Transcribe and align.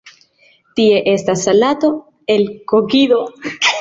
Tie 0.79 0.95
estas 1.11 1.43
salato 1.49 1.91
el 2.37 2.47
kokido. 2.73 3.21